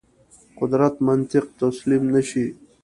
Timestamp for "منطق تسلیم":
1.07-2.03